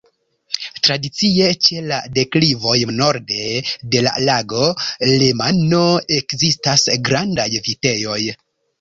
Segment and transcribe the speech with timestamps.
[0.85, 3.39] Tradicie ĉe la deklivoj norde
[3.93, 4.73] de la Lago
[5.15, 5.85] Lemano
[6.21, 8.23] ekzistas grandaj vitejoj.